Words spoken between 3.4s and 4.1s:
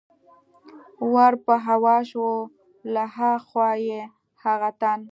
خوا یې